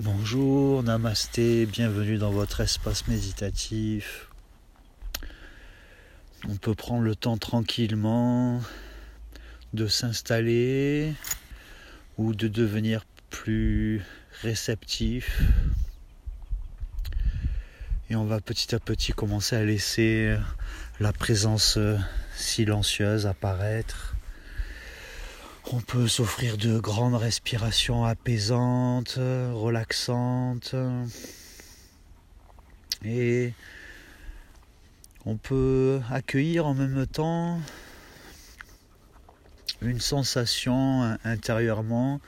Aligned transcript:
Bonjour, 0.00 0.82
namasté, 0.82 1.66
bienvenue 1.66 2.16
dans 2.16 2.30
votre 2.30 2.62
espace 2.62 3.06
méditatif. 3.08 4.30
On 6.48 6.56
peut 6.56 6.74
prendre 6.74 7.02
le 7.02 7.14
temps 7.14 7.36
tranquillement 7.36 8.62
de 9.74 9.86
s'installer 9.86 11.12
ou 12.16 12.34
de 12.34 12.48
devenir 12.48 13.04
plus 13.28 14.00
réceptif. 14.40 15.42
Et 18.08 18.16
on 18.16 18.24
va 18.24 18.40
petit 18.40 18.74
à 18.74 18.80
petit 18.80 19.12
commencer 19.12 19.56
à 19.56 19.64
laisser 19.64 20.38
la 21.00 21.12
présence 21.12 21.78
silencieuse 22.34 23.26
apparaître 23.26 24.16
on 25.72 25.80
peut 25.80 26.06
s'offrir 26.06 26.58
de 26.58 26.78
grandes 26.78 27.14
respirations 27.14 28.04
apaisantes, 28.04 29.14
relaxantes. 29.16 30.74
Et 33.04 33.54
on 35.24 35.36
peut 35.38 36.00
accueillir 36.10 36.66
en 36.66 36.74
même 36.74 37.06
temps 37.06 37.58
une 39.80 40.00
sensation 40.00 41.16
intérieurement 41.24 42.20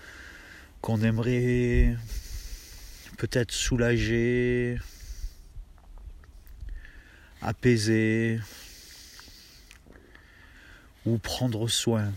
qu'on 0.81 1.03
aimerait 1.03 1.95
peut-être 3.19 3.53
soulager, 3.53 4.79
apaiser 7.43 8.41
ou 11.05 11.19
prendre 11.19 11.69
soin. 11.69 12.11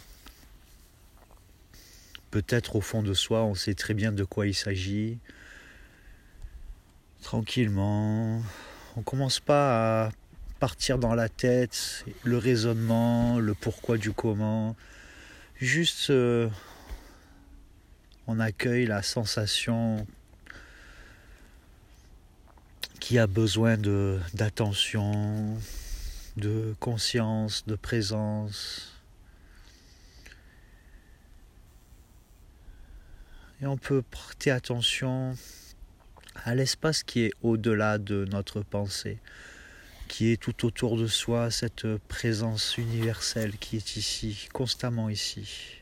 Peut-être 2.31 2.75
au 2.75 2.81
fond 2.81 3.03
de 3.03 3.13
soi, 3.13 3.43
on 3.43 3.55
sait 3.55 3.73
très 3.73 3.93
bien 3.93 4.11
de 4.11 4.23
quoi 4.23 4.47
il 4.47 4.53
s'agit. 4.53 5.19
Tranquillement. 7.21 8.41
On 8.95 9.01
commence 9.01 9.39
pas 9.39 10.05
à 10.05 10.11
partir 10.59 10.97
dans 10.97 11.15
la 11.15 11.29
tête, 11.29 12.03
le 12.23 12.37
raisonnement, 12.37 13.39
le 13.39 13.53
pourquoi 13.53 13.97
du 13.97 14.11
comment. 14.11 14.75
Juste, 15.55 16.09
euh, 16.09 16.49
on 18.27 18.39
accueille 18.39 18.85
la 18.85 19.01
sensation 19.01 20.05
qui 22.99 23.19
a 23.19 23.27
besoin 23.27 23.77
d'attention, 24.33 25.57
de 26.35 26.75
conscience, 26.79 27.65
de 27.65 27.75
présence. 27.75 28.96
Et 33.61 33.65
on 33.65 33.77
peut 33.77 34.03
prêter 34.03 34.51
attention 34.51 35.35
à 36.35 36.53
l'espace 36.53 37.01
qui 37.01 37.21
est 37.21 37.31
au-delà 37.41 37.97
de 37.97 38.25
notre 38.25 38.61
pensée, 38.61 39.17
qui 40.07 40.31
est 40.31 40.37
tout 40.37 40.65
autour 40.65 40.95
de 40.95 41.07
soi, 41.07 41.49
cette 41.49 41.87
présence 42.07 42.77
universelle 42.77 43.57
qui 43.57 43.77
est 43.77 43.95
ici, 43.95 44.47
constamment 44.53 45.09
ici. 45.09 45.81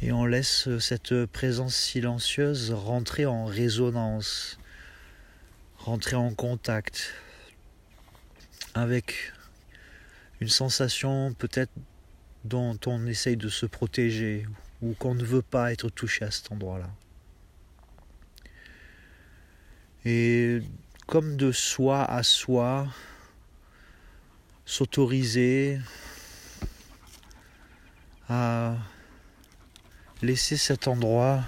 Et 0.00 0.12
on 0.12 0.24
laisse 0.24 0.78
cette 0.78 1.26
présence 1.26 1.76
silencieuse 1.76 2.70
rentrer 2.70 3.26
en 3.26 3.44
résonance, 3.44 4.58
rentrer 5.76 6.16
en 6.16 6.32
contact 6.32 7.12
avec 8.72 9.34
une 10.40 10.48
sensation 10.48 11.34
peut-être 11.34 11.72
dont 12.44 12.78
on 12.86 13.06
essaye 13.06 13.36
de 13.36 13.48
se 13.48 13.66
protéger 13.66 14.46
ou 14.80 14.94
qu'on 14.94 15.14
ne 15.14 15.24
veut 15.24 15.42
pas 15.42 15.72
être 15.72 15.90
touché 15.90 16.24
à 16.24 16.30
cet 16.30 16.50
endroit-là. 16.52 16.88
Et 20.06 20.60
comme 21.06 21.36
de 21.36 21.52
soi 21.52 22.04
à 22.04 22.22
soi, 22.22 22.88
s'autoriser 24.64 25.78
à 28.28 28.76
laisser 30.22 30.56
cet 30.56 30.88
endroit 30.88 31.42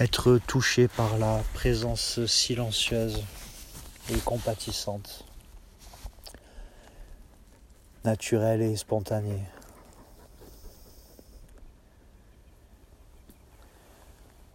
être 0.00 0.40
touché 0.48 0.88
par 0.88 1.18
la 1.18 1.44
présence 1.54 2.24
silencieuse 2.26 3.22
et 4.10 4.18
compatissante 4.18 5.24
naturel 8.04 8.62
et 8.62 8.76
spontané. 8.76 9.40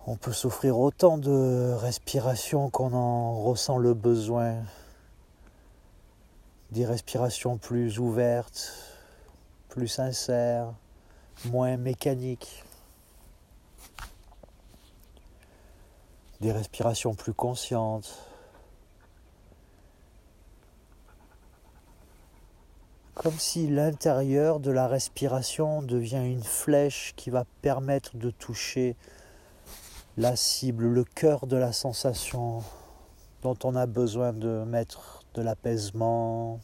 On 0.06 0.16
peut 0.16 0.32
souffrir 0.32 0.80
autant 0.80 1.18
de 1.18 1.74
respiration 1.74 2.70
qu'on 2.70 2.94
en 2.94 3.42
ressent 3.42 3.78
le 3.78 3.94
besoin. 3.94 4.56
Des 6.72 6.86
respirations 6.86 7.58
plus 7.58 8.00
ouvertes, 8.00 8.74
plus 9.68 9.90
sincères, 9.90 10.74
moins 11.46 11.76
mécaniques. 11.76 12.64
Des 16.40 16.52
respirations 16.52 17.14
plus 17.14 17.34
conscientes. 17.34 18.18
Comme 23.18 23.40
si 23.40 23.68
l'intérieur 23.68 24.60
de 24.60 24.70
la 24.70 24.88
respiration 24.88 25.82
devient 25.82 26.24
une 26.24 26.44
flèche 26.44 27.14
qui 27.16 27.32
va 27.32 27.46
permettre 27.64 28.16
de 28.16 28.30
toucher 28.30 28.96
la 30.18 30.36
cible, 30.36 30.86
le 30.86 31.04
cœur 31.04 31.48
de 31.48 31.58
la 31.58 31.74
sensation 31.74 32.62
dont 33.42 33.58
on 33.64 33.76
a 33.76 33.88
besoin 33.88 34.34
de 34.34 34.64
mettre 34.66 35.24
de 35.34 35.42
l'apaisement, 35.42 36.60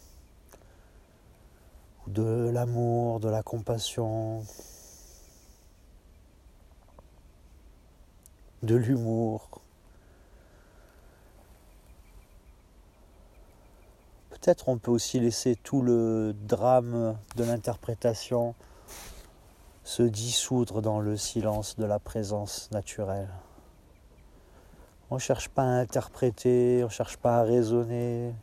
de 2.05 2.51
l'amour, 2.53 3.19
de 3.19 3.29
la 3.29 3.41
compassion, 3.41 4.43
de 8.61 8.75
l'humour. 8.75 9.62
Peut-être 14.43 14.67
on 14.67 14.77
peut 14.77 14.91
aussi 14.91 15.21
laisser 15.21 15.55
tout 15.55 15.81
le 15.81 16.35
drame 16.47 17.17
de 17.37 17.45
l'interprétation 17.45 18.55
se 19.85 20.03
dissoudre 20.03 20.81
dans 20.81 20.99
le 20.99 21.15
silence 21.15 21.77
de 21.77 21.85
la 21.85 21.97
présence 21.97 22.69
naturelle. 22.71 23.29
On 25.09 25.15
ne 25.15 25.19
cherche 25.19 25.47
pas 25.47 25.63
à 25.63 25.67
interpréter, 25.67 26.79
on 26.81 26.87
ne 26.87 26.91
cherche 26.91 27.15
pas 27.15 27.39
à 27.39 27.43
raisonner, 27.43 28.33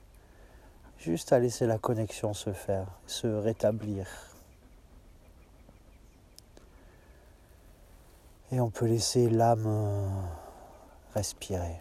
juste 0.98 1.34
à 1.34 1.38
laisser 1.38 1.66
la 1.66 1.76
connexion 1.76 2.32
se 2.32 2.52
faire, 2.52 2.86
se 3.06 3.26
rétablir. 3.26 4.06
Et 8.52 8.60
on 8.60 8.70
peut 8.70 8.86
laisser 8.86 9.28
l'âme 9.28 9.68
respirer. 11.14 11.80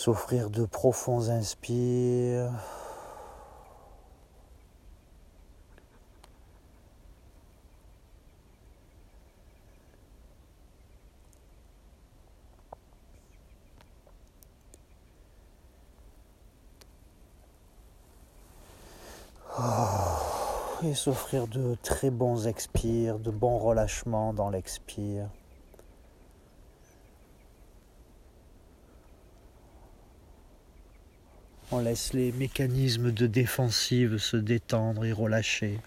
S'offrir 0.00 0.48
de 0.48 0.64
profonds 0.64 1.28
inspires. 1.28 2.50
Oh, 19.58 19.62
et 20.82 20.94
s'offrir 20.94 21.46
de 21.46 21.76
très 21.82 22.08
bons 22.08 22.46
expires, 22.46 23.18
de 23.18 23.30
bons 23.30 23.58
relâchements 23.58 24.32
dans 24.32 24.48
l'expire. 24.48 25.28
On 31.72 31.78
laisse 31.78 32.14
les 32.14 32.32
mécanismes 32.32 33.12
de 33.12 33.28
défensive 33.28 34.18
se 34.18 34.36
détendre 34.36 35.04
et 35.04 35.12
relâcher 35.12 35.78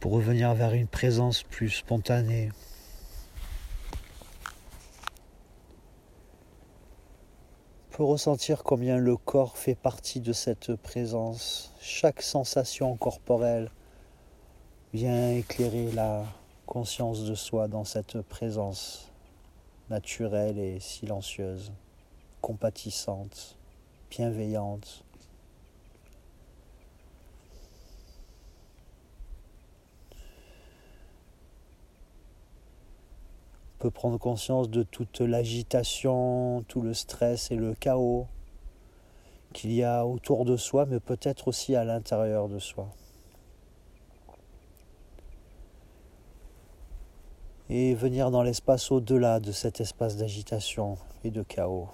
pour 0.00 0.10
revenir 0.10 0.54
vers 0.54 0.72
une 0.72 0.88
présence 0.88 1.44
plus 1.44 1.70
spontanée. 1.70 2.50
On 7.92 7.96
peut 7.96 8.02
ressentir 8.02 8.64
combien 8.64 8.96
le 8.98 9.16
corps 9.16 9.56
fait 9.56 9.76
partie 9.76 10.18
de 10.18 10.32
cette 10.32 10.74
présence. 10.74 11.72
Chaque 11.80 12.20
sensation 12.20 12.96
corporelle 12.96 13.70
vient 14.92 15.30
éclairer 15.30 15.92
la 15.92 16.24
conscience 16.66 17.24
de 17.24 17.36
soi 17.36 17.68
dans 17.68 17.84
cette 17.84 18.20
présence 18.22 19.12
naturelle 19.90 20.58
et 20.58 20.80
silencieuse, 20.80 21.70
compatissante 22.40 23.56
bienveillante. 24.16 25.04
On 33.74 33.82
peut 33.82 33.90
prendre 33.90 34.18
conscience 34.18 34.70
de 34.70 34.82
toute 34.84 35.20
l'agitation, 35.20 36.64
tout 36.68 36.80
le 36.80 36.94
stress 36.94 37.50
et 37.50 37.56
le 37.56 37.74
chaos 37.74 38.28
qu'il 39.52 39.72
y 39.72 39.82
a 39.82 40.06
autour 40.06 40.44
de 40.44 40.56
soi, 40.56 40.86
mais 40.86 41.00
peut-être 41.00 41.48
aussi 41.48 41.74
à 41.74 41.84
l'intérieur 41.84 42.48
de 42.48 42.58
soi. 42.58 42.88
Et 47.68 47.94
venir 47.94 48.30
dans 48.30 48.42
l'espace 48.42 48.92
au-delà 48.92 49.40
de 49.40 49.50
cet 49.50 49.80
espace 49.80 50.16
d'agitation 50.16 50.98
et 51.24 51.30
de 51.30 51.42
chaos. 51.42 51.88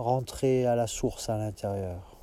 Rentrer 0.00 0.64
à 0.64 0.76
la 0.76 0.86
source 0.86 1.28
à 1.28 1.36
l'intérieur. 1.36 2.16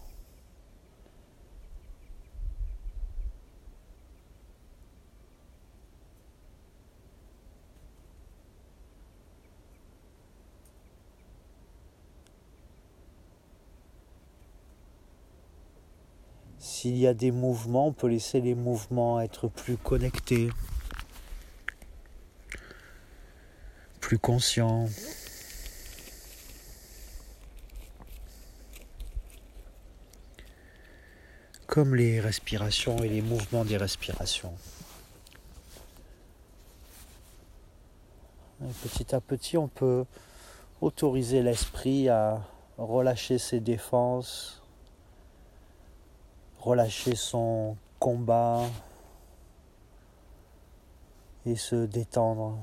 S'il 16.58 16.96
y 16.96 17.06
a 17.08 17.14
des 17.14 17.32
mouvements, 17.32 17.88
on 17.88 17.92
peut 17.92 18.08
laisser 18.08 18.40
les 18.40 18.56
mouvements 18.56 19.20
être 19.20 19.50
plus 19.50 19.76
connectés, 19.76 20.50
plus 24.00 24.18
conscients. 24.18 24.88
Comme 31.76 31.94
les 31.94 32.22
respirations 32.22 33.04
et 33.04 33.10
les 33.10 33.22
mouvements 33.22 33.66
des 33.66 33.76
respirations. 33.76 34.54
Et 38.62 38.72
petit 38.82 39.14
à 39.14 39.20
petit, 39.20 39.58
on 39.58 39.68
peut 39.68 40.06
autoriser 40.80 41.44
l'esprit 41.44 42.08
à 42.08 42.42
relâcher 42.78 43.38
ses 43.40 43.60
défenses, 43.60 44.64
relâcher 46.62 47.14
son 47.14 47.76
combat 48.00 48.62
et 51.46 51.58
se 51.58 51.86
détendre, 51.86 52.58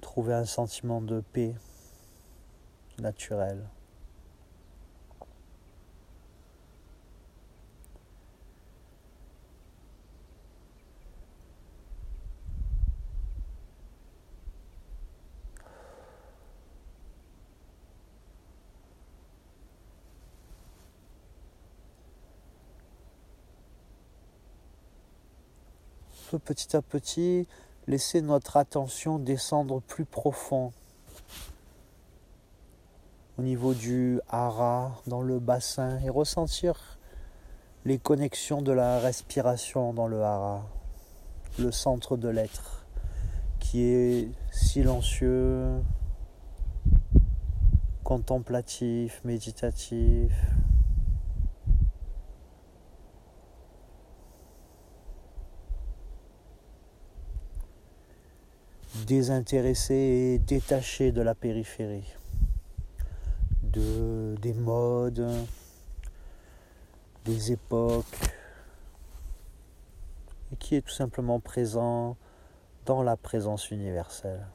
trouver 0.00 0.34
un 0.34 0.44
sentiment 0.44 1.00
de 1.00 1.20
paix 1.20 1.54
naturel. 26.32 26.40
petit 26.40 26.76
à 26.76 26.82
petit 26.82 27.46
laisser 27.86 28.22
notre 28.22 28.56
attention 28.56 29.18
descendre 29.18 29.80
plus 29.80 30.04
profond 30.04 30.72
au 33.38 33.42
niveau 33.42 33.74
du 33.74 34.20
hara, 34.28 34.92
dans 35.06 35.20
le 35.20 35.40
bassin, 35.40 35.98
et 36.04 36.08
ressentir 36.08 36.98
les 37.84 37.98
connexions 37.98 38.62
de 38.62 38.70
la 38.70 39.00
respiration 39.00 39.92
dans 39.92 40.06
le 40.06 40.22
hara, 40.22 40.64
le 41.58 41.72
centre 41.72 42.16
de 42.16 42.28
l'être, 42.28 42.86
qui 43.58 43.82
est 43.82 44.28
silencieux, 44.52 45.82
contemplatif, 48.04 49.20
méditatif. 49.24 50.32
Désintéressé 59.04 59.94
et 59.94 60.38
détaché 60.38 61.12
de 61.12 61.22
la 61.22 61.34
périphérie, 61.34 62.14
de, 63.62 64.34
des 64.40 64.54
modes, 64.54 65.26
des 67.24 67.52
époques, 67.52 68.04
et 70.52 70.56
qui 70.56 70.76
est 70.76 70.82
tout 70.82 70.92
simplement 70.92 71.40
présent 71.40 72.16
dans 72.86 73.02
la 73.02 73.16
présence 73.16 73.70
universelle. 73.70 74.46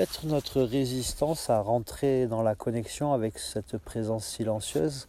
Peut-être 0.00 0.24
notre 0.24 0.62
résistance 0.62 1.50
à 1.50 1.60
rentrer 1.60 2.26
dans 2.26 2.42
la 2.42 2.54
connexion 2.54 3.12
avec 3.12 3.38
cette 3.38 3.76
présence 3.76 4.24
silencieuse, 4.26 5.08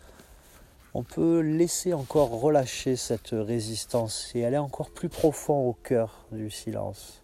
on 0.93 1.01
peut 1.01 1.39
laisser 1.39 1.93
encore 1.93 2.29
relâcher 2.31 2.97
cette 2.97 3.29
résistance 3.31 4.33
et 4.35 4.43
aller 4.43 4.57
encore 4.57 4.89
plus 4.89 5.07
profond 5.07 5.65
au 5.65 5.71
cœur 5.71 6.25
du 6.33 6.51
silence. 6.51 7.23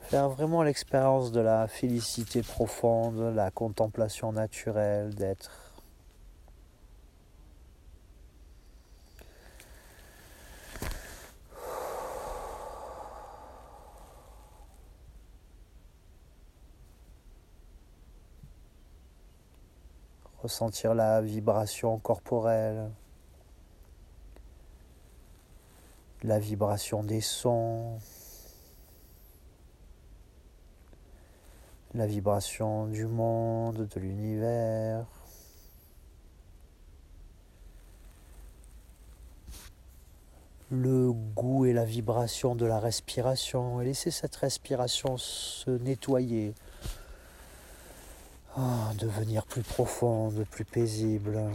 Faire 0.00 0.30
vraiment 0.30 0.64
l'expérience 0.64 1.30
de 1.30 1.38
la 1.38 1.68
félicité 1.68 2.42
profonde, 2.42 3.36
la 3.36 3.52
contemplation 3.52 4.32
naturelle 4.32 5.14
d'être 5.14 5.67
ressentir 20.42 20.94
la 20.94 21.20
vibration 21.20 21.98
corporelle, 21.98 22.90
la 26.22 26.38
vibration 26.38 27.02
des 27.02 27.20
sons, 27.20 27.98
la 31.94 32.06
vibration 32.06 32.86
du 32.86 33.06
monde, 33.06 33.86
de 33.86 34.00
l'univers. 34.00 35.06
le 40.70 41.12
goût 41.12 41.64
et 41.64 41.72
la 41.72 41.84
vibration 41.84 42.54
de 42.54 42.66
la 42.66 42.78
respiration 42.78 43.80
et 43.80 43.86
laisser 43.86 44.10
cette 44.10 44.36
respiration 44.36 45.16
se 45.16 45.70
nettoyer, 45.70 46.54
ah, 48.56 48.92
devenir 48.98 49.44
plus 49.44 49.62
profonde, 49.62 50.44
plus 50.50 50.64
paisible. 50.64 51.50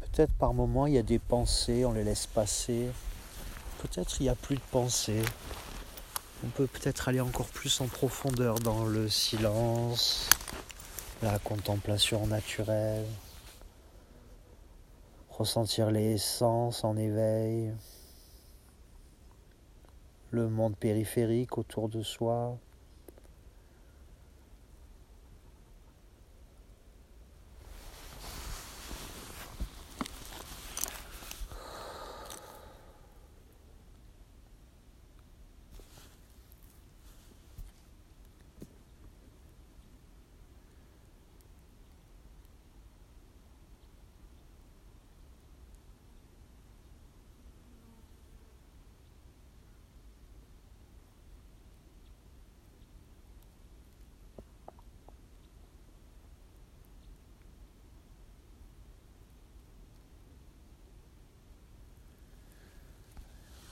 Peut-être 0.00 0.32
par 0.34 0.54
moment 0.54 0.86
il 0.86 0.94
y 0.94 0.98
a 0.98 1.02
des 1.02 1.18
pensées, 1.18 1.84
on 1.84 1.92
les 1.92 2.04
laisse 2.04 2.26
passer. 2.26 2.88
Peut-être 3.78 4.20
il 4.20 4.24
n'y 4.24 4.28
a 4.28 4.34
plus 4.34 4.56
de 4.56 4.62
pensées. 4.70 5.22
On 6.44 6.48
peut 6.48 6.66
peut-être 6.66 7.08
aller 7.08 7.20
encore 7.20 7.48
plus 7.48 7.80
en 7.80 7.86
profondeur 7.86 8.60
dans 8.60 8.84
le 8.84 9.08
silence, 9.08 10.28
la 11.22 11.38
contemplation 11.38 12.26
naturelle. 12.26 13.06
ressentir 15.30 15.90
les 15.92 16.18
sens 16.18 16.82
en 16.82 16.96
éveil, 16.96 17.72
le 20.30 20.48
monde 20.48 20.76
périphérique 20.76 21.58
autour 21.58 21.88
de 21.88 22.02
soi. 22.02 22.58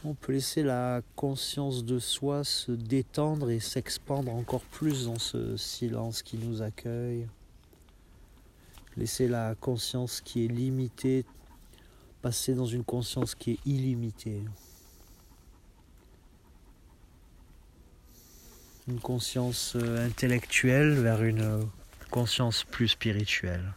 On 0.08 0.14
peut 0.14 0.34
laisser 0.34 0.62
la 0.62 1.02
conscience 1.16 1.84
de 1.84 1.98
soi 1.98 2.44
se 2.44 2.70
détendre 2.70 3.50
et 3.50 3.58
s'expandre 3.58 4.32
encore 4.32 4.60
plus 4.60 5.06
dans 5.06 5.18
ce 5.18 5.56
silence 5.56 6.22
qui 6.22 6.38
nous 6.38 6.62
accueille. 6.62 7.26
Laisser 8.96 9.26
la 9.26 9.56
conscience 9.56 10.20
qui 10.20 10.44
est 10.44 10.48
limitée 10.48 11.24
passer 12.22 12.54
dans 12.54 12.66
une 12.66 12.84
conscience 12.84 13.34
qui 13.34 13.52
est 13.52 13.58
illimitée. 13.66 14.42
Une 18.86 19.00
conscience 19.00 19.74
euh, 19.74 20.06
intellectuelle 20.06 21.00
vers 21.00 21.24
une 21.24 21.68
conscience 22.12 22.62
plus 22.62 22.86
spirituelle. 22.86 23.74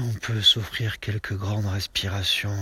On 0.00 0.12
peut 0.12 0.40
s'offrir 0.42 1.00
quelques 1.00 1.36
grandes 1.36 1.66
respirations. 1.66 2.54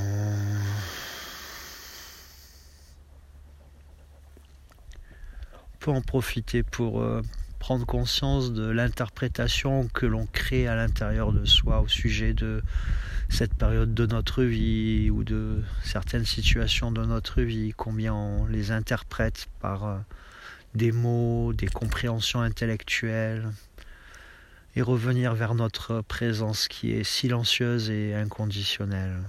On 5.53 5.77
peut 5.79 5.91
en 5.91 6.01
profiter 6.01 6.63
pour 6.63 7.03
euh, 7.03 7.21
prendre 7.59 7.85
conscience 7.85 8.55
de 8.55 8.67
l'interprétation 8.67 9.87
que 9.89 10.07
l'on 10.07 10.27
crée 10.27 10.67
à 10.67 10.77
l'intérieur 10.77 11.33
de 11.33 11.45
soi 11.45 11.83
au 11.83 11.89
sujet 11.89 12.33
de 12.33 12.63
cette 13.29 13.53
période 13.53 13.93
de 13.93 14.07
notre 14.07 14.43
vie 14.43 15.11
ou 15.11 15.23
de 15.23 15.63
certaines 15.83 16.25
situations 16.25 16.91
de 16.91 17.05
notre 17.05 17.43
vie, 17.43 17.75
combien 17.77 18.15
on 18.15 18.47
les 18.47 18.71
interprète 18.71 19.49
par 19.61 19.85
euh, 19.85 19.99
des 20.75 20.91
mots, 20.91 21.53
des 21.53 21.69
compréhensions 21.69 22.41
intellectuelles, 22.41 23.51
et 24.77 24.83
revenir 24.83 25.35
vers 25.35 25.55
notre 25.55 26.03
présence 26.03 26.69
qui 26.69 26.93
est 26.93 27.03
silencieuse 27.03 27.89
et 27.89 28.15
inconditionnelle, 28.15 29.23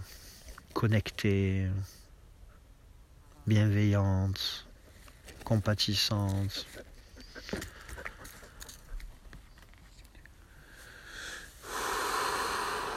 connectée, 0.73 1.67
bienveillante, 3.47 4.67
compatissante. 5.45 6.67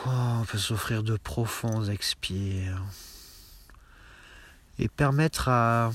Oh, 0.06 0.40
on 0.40 0.44
peut 0.44 0.58
s'offrir 0.58 1.04
de 1.04 1.16
profonds 1.16 1.84
expires 1.84 2.82
et 4.80 4.88
permettre 4.88 5.48
à 5.48 5.92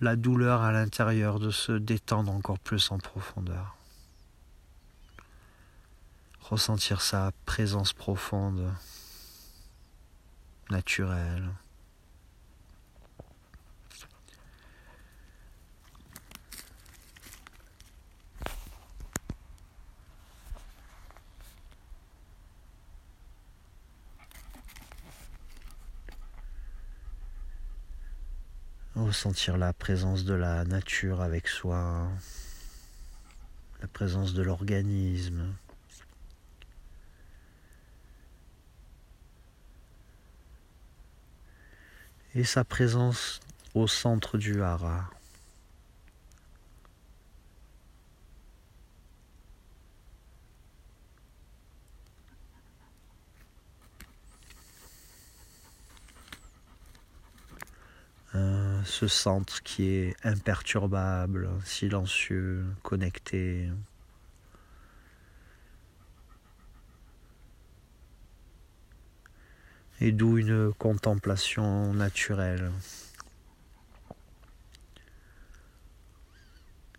la 0.00 0.14
douleur 0.14 0.62
à 0.62 0.70
l'intérieur 0.70 1.40
de 1.40 1.50
se 1.50 1.72
détendre 1.72 2.30
encore 2.30 2.60
plus 2.60 2.92
en 2.92 2.98
profondeur 2.98 3.75
ressentir 6.50 7.00
sa 7.00 7.32
présence 7.44 7.92
profonde, 7.92 8.72
naturelle. 10.70 11.50
Ressentir 28.94 29.56
la 29.56 29.72
présence 29.72 30.24
de 30.24 30.34
la 30.34 30.64
nature 30.64 31.22
avec 31.22 31.48
soi, 31.48 32.08
la 33.80 33.88
présence 33.88 34.32
de 34.32 34.42
l'organisme. 34.42 35.56
Et 42.36 42.44
sa 42.44 42.64
présence 42.64 43.40
au 43.74 43.86
centre 43.86 44.36
du 44.36 44.62
hara. 44.62 45.10
Euh, 58.34 58.82
ce 58.84 59.08
centre 59.08 59.62
qui 59.62 59.88
est 59.88 60.14
imperturbable, 60.22 61.48
silencieux, 61.64 62.66
connecté. 62.82 63.70
Et 70.00 70.12
d'où 70.12 70.38
une 70.38 70.72
contemplation 70.74 71.92
naturelle. 71.94 72.70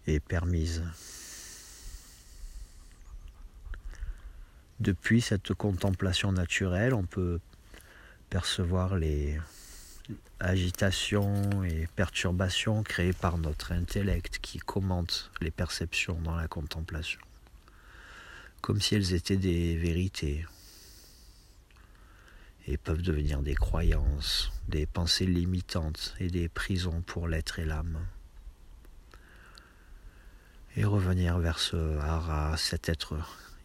Est 0.05 0.21
permise. 0.21 0.83
Depuis 4.79 5.21
cette 5.21 5.53
contemplation 5.53 6.31
naturelle, 6.31 6.93
on 6.93 7.03
peut 7.03 7.41
percevoir 8.29 8.95
les 8.95 9.37
agitations 10.39 11.63
et 11.63 11.87
perturbations 11.95 12.83
créées 12.83 13.11
par 13.11 13.37
notre 13.37 13.73
intellect 13.73 14.39
qui 14.41 14.59
commente 14.59 15.31
les 15.41 15.51
perceptions 15.51 16.21
dans 16.21 16.35
la 16.35 16.47
contemplation, 16.47 17.19
comme 18.61 18.79
si 18.79 18.95
elles 18.95 19.13
étaient 19.13 19.35
des 19.35 19.75
vérités 19.75 20.45
et 22.67 22.77
peuvent 22.77 23.01
devenir 23.01 23.41
des 23.41 23.55
croyances, 23.55 24.51
des 24.67 24.85
pensées 24.85 25.25
limitantes 25.25 26.15
et 26.19 26.27
des 26.27 26.49
prisons 26.49 27.01
pour 27.01 27.27
l'être 27.27 27.59
et 27.59 27.65
l'âme. 27.65 28.05
Et 30.75 30.83
revenir 30.83 31.39
vers 31.39 31.59
ce 31.59 31.97
hara, 31.97 32.55
cet 32.57 32.89
être 32.89 33.17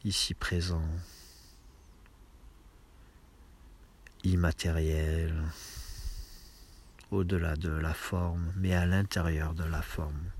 ici 0.04 0.35
présent, 0.35 0.88
immatériel, 4.23 5.35
au-delà 7.11 7.56
de 7.56 7.71
la 7.71 7.92
forme, 7.92 8.52
mais 8.56 8.73
à 8.73 8.87
l'intérieur 8.87 9.54
de 9.54 9.64
la 9.64 9.82
forme. 9.82 10.30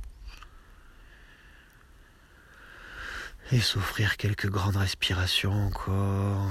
Et 3.51 3.61
s'offrir 3.61 4.17
quelques 4.17 4.49
grandes 4.49 4.77
respirations 4.77 5.67
encore. 5.67 6.49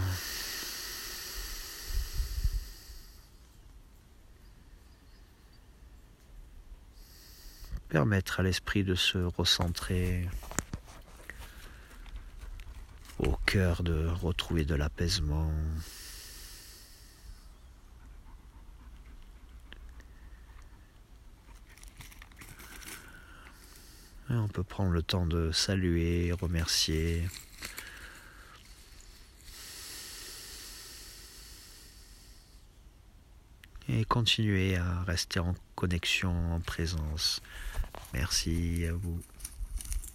Permettre 7.91 8.39
à 8.39 8.43
l'esprit 8.43 8.85
de 8.85 8.95
se 8.95 9.17
recentrer 9.17 10.25
au 13.19 13.35
cœur, 13.45 13.83
de 13.83 14.07
retrouver 14.07 14.63
de 14.63 14.75
l'apaisement. 14.75 15.51
on 24.29 24.47
peut 24.47 24.63
prendre 24.63 24.91
le 24.91 25.03
temps 25.03 25.25
de 25.25 25.51
saluer, 25.51 26.31
remercier. 26.31 27.27
Et 33.91 34.05
continuez 34.05 34.77
à 34.77 35.03
rester 35.03 35.39
en 35.39 35.53
connexion, 35.75 36.53
en 36.53 36.59
présence. 36.59 37.41
Merci 38.13 38.85
à 38.87 38.93
vous. 38.93 39.19